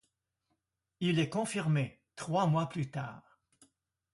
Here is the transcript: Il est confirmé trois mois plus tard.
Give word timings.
Il 0.99 1.19
est 1.19 1.29
confirmé 1.29 2.01
trois 2.15 2.47
mois 2.47 2.67
plus 2.67 2.89
tard. 2.89 3.37